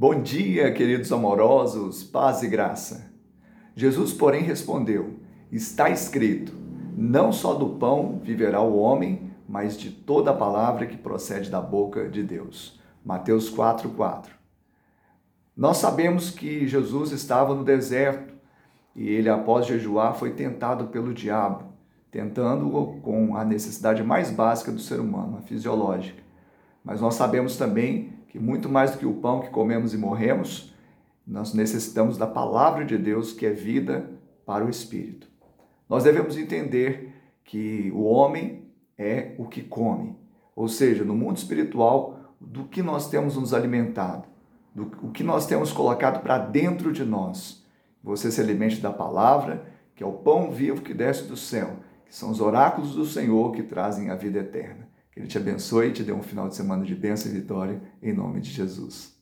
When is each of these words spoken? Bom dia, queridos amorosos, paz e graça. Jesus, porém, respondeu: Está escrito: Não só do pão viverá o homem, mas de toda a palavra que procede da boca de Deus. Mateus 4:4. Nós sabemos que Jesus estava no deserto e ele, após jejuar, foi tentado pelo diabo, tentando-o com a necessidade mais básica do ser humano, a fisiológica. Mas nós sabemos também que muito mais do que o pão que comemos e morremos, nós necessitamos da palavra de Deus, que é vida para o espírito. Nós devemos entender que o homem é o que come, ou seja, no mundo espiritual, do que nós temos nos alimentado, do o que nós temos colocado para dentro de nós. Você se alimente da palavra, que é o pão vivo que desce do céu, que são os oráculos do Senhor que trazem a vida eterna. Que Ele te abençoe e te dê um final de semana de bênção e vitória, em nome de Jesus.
Bom 0.00 0.22
dia, 0.22 0.72
queridos 0.72 1.12
amorosos, 1.12 2.02
paz 2.02 2.42
e 2.42 2.48
graça. 2.48 3.12
Jesus, 3.76 4.14
porém, 4.14 4.42
respondeu: 4.42 5.16
Está 5.52 5.90
escrito: 5.90 6.54
Não 6.96 7.30
só 7.30 7.52
do 7.52 7.76
pão 7.76 8.18
viverá 8.24 8.62
o 8.62 8.78
homem, 8.78 9.30
mas 9.46 9.78
de 9.78 9.90
toda 9.90 10.30
a 10.30 10.34
palavra 10.34 10.86
que 10.86 10.96
procede 10.96 11.50
da 11.50 11.60
boca 11.60 12.08
de 12.08 12.22
Deus. 12.22 12.80
Mateus 13.04 13.50
4:4. 13.50 14.30
Nós 15.54 15.76
sabemos 15.76 16.30
que 16.30 16.66
Jesus 16.66 17.12
estava 17.12 17.54
no 17.54 17.62
deserto 17.62 18.32
e 18.96 19.06
ele, 19.06 19.28
após 19.28 19.66
jejuar, 19.66 20.14
foi 20.14 20.30
tentado 20.30 20.86
pelo 20.86 21.12
diabo, 21.12 21.74
tentando-o 22.10 22.98
com 23.02 23.36
a 23.36 23.44
necessidade 23.44 24.02
mais 24.02 24.30
básica 24.30 24.72
do 24.72 24.80
ser 24.80 24.98
humano, 24.98 25.36
a 25.36 25.42
fisiológica. 25.42 26.22
Mas 26.82 27.02
nós 27.02 27.16
sabemos 27.16 27.58
também 27.58 28.18
que 28.30 28.38
muito 28.38 28.68
mais 28.68 28.92
do 28.92 28.98
que 28.98 29.06
o 29.06 29.14
pão 29.14 29.40
que 29.40 29.50
comemos 29.50 29.92
e 29.92 29.98
morremos, 29.98 30.72
nós 31.26 31.52
necessitamos 31.52 32.16
da 32.16 32.28
palavra 32.28 32.84
de 32.84 32.96
Deus, 32.96 33.32
que 33.32 33.44
é 33.44 33.50
vida 33.50 34.08
para 34.46 34.64
o 34.64 34.70
espírito. 34.70 35.28
Nós 35.88 36.04
devemos 36.04 36.36
entender 36.36 37.12
que 37.44 37.90
o 37.92 38.04
homem 38.04 38.66
é 38.96 39.34
o 39.36 39.46
que 39.46 39.62
come, 39.62 40.16
ou 40.54 40.68
seja, 40.68 41.04
no 41.04 41.14
mundo 41.14 41.38
espiritual, 41.38 42.36
do 42.40 42.64
que 42.64 42.82
nós 42.82 43.10
temos 43.10 43.36
nos 43.36 43.52
alimentado, 43.52 44.28
do 44.72 44.92
o 45.02 45.10
que 45.10 45.24
nós 45.24 45.46
temos 45.46 45.72
colocado 45.72 46.22
para 46.22 46.38
dentro 46.38 46.92
de 46.92 47.04
nós. 47.04 47.66
Você 48.02 48.30
se 48.30 48.40
alimente 48.40 48.80
da 48.80 48.92
palavra, 48.92 49.66
que 49.96 50.04
é 50.04 50.06
o 50.06 50.12
pão 50.12 50.52
vivo 50.52 50.82
que 50.82 50.94
desce 50.94 51.24
do 51.24 51.36
céu, 51.36 51.78
que 52.06 52.14
são 52.14 52.30
os 52.30 52.40
oráculos 52.40 52.94
do 52.94 53.04
Senhor 53.04 53.50
que 53.50 53.64
trazem 53.64 54.08
a 54.08 54.14
vida 54.14 54.38
eterna. 54.38 54.88
Que 55.12 55.20
Ele 55.20 55.26
te 55.26 55.38
abençoe 55.38 55.88
e 55.88 55.92
te 55.92 56.02
dê 56.02 56.12
um 56.12 56.22
final 56.22 56.48
de 56.48 56.56
semana 56.56 56.84
de 56.84 56.94
bênção 56.94 57.30
e 57.30 57.34
vitória, 57.34 57.82
em 58.02 58.12
nome 58.12 58.40
de 58.40 58.50
Jesus. 58.50 59.19